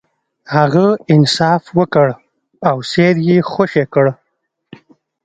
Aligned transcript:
هغه 0.55 0.87
انصاف 1.15 1.63
وکړ 1.79 2.07
او 2.69 2.77
سید 2.91 3.17
یې 3.27 3.37
خوشې 3.51 3.83
کړ. 3.93 4.05